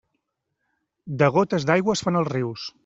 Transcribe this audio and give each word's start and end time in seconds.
De 1.21 1.31
gotes 1.37 1.71
d'aigua 1.71 1.99
es 1.99 2.05
fan 2.09 2.23
els 2.25 2.35
rius. 2.37 2.69